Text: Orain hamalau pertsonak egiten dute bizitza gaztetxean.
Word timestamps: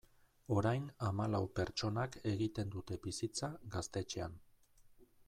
Orain 0.53 0.87
hamalau 1.07 1.41
pertsonak 1.59 2.17
egiten 2.31 2.71
dute 2.77 2.97
bizitza 3.05 3.51
gaztetxean. 3.77 4.39